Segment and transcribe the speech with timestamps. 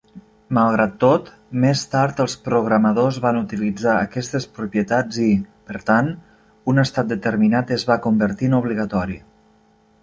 [0.57, 1.27] Malgrat tot,
[1.65, 5.29] més tard els programadors van utilitzar aquestes propietats i,
[5.69, 6.11] per tant,
[6.75, 9.23] un estat determinat es va convertir en obligatori.